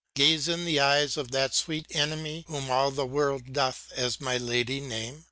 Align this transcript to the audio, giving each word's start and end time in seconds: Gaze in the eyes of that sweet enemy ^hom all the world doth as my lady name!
Gaze 0.15 0.47
in 0.47 0.65
the 0.65 0.79
eyes 0.79 1.15
of 1.15 1.29
that 1.29 1.53
sweet 1.53 1.85
enemy 1.91 2.43
^hom 2.49 2.69
all 2.69 2.89
the 2.89 3.05
world 3.05 3.53
doth 3.53 3.91
as 3.95 4.19
my 4.19 4.35
lady 4.35 4.79
name! 4.79 5.19